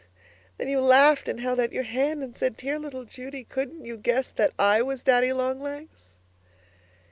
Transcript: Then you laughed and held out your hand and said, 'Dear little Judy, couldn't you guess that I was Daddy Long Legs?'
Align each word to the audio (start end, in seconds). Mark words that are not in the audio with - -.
Then 0.57 0.67
you 0.67 0.81
laughed 0.81 1.27
and 1.27 1.39
held 1.39 1.59
out 1.59 1.71
your 1.71 1.83
hand 1.83 2.23
and 2.23 2.35
said, 2.35 2.57
'Dear 2.57 2.79
little 2.79 3.05
Judy, 3.05 3.43
couldn't 3.43 3.85
you 3.85 3.97
guess 3.97 4.31
that 4.31 4.51
I 4.57 4.81
was 4.81 5.03
Daddy 5.03 5.31
Long 5.31 5.59
Legs?' 5.59 6.17